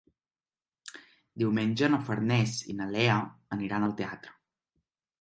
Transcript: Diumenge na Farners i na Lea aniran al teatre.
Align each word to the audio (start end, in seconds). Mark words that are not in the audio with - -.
Diumenge 1.43 1.91
na 1.95 2.01
Farners 2.09 2.57
i 2.75 2.79
na 2.81 2.91
Lea 2.97 3.21
aniran 3.59 3.89
al 3.91 3.99
teatre. 4.05 4.39